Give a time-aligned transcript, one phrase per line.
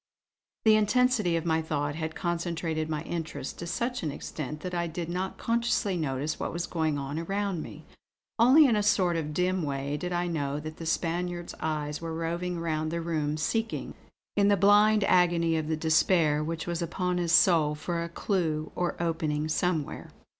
[0.65, 4.87] The intensity of my thought had concentrated my interests to such an extent that I
[4.87, 7.85] did not consciously notice what was going on around me.
[8.39, 12.15] Only in a sort of dim way did I know that the Spaniard's eyes were
[12.15, 13.93] roving round the room; seeking,
[14.35, 18.71] in the blind agony of the despair which was upon his soul for a clue
[18.73, 20.09] or opening somewhere.